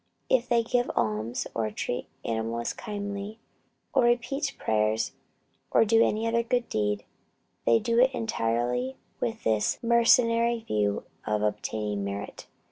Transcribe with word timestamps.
If 0.31 0.49
they 0.49 0.63
give 0.63 0.89
alms, 0.95 1.45
or 1.53 1.69
treat 1.69 2.07
animals 2.25 2.73
kindly, 2.73 3.37
or 3.93 4.05
repeat 4.05 4.55
prayers, 4.57 5.11
or 5.69 5.85
do 5.85 6.03
any 6.03 6.25
other 6.25 6.41
good 6.41 6.67
deed, 6.69 7.05
they 7.67 7.77
do 7.77 7.99
it 7.99 8.11
entirely 8.11 8.95
with 9.19 9.43
this 9.43 9.77
mercenary 9.83 10.61
view 10.61 11.03
of 11.27 11.43
obtaining 11.43 12.03
merit. 12.03 12.47